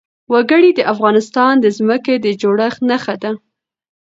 [0.33, 3.31] وګړي د افغانستان د ځمکې د جوړښت نښه ده.